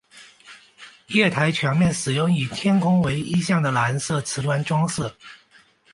[1.09, 5.13] 月台墙面使用以天空为意象的蓝色磁砖装饰。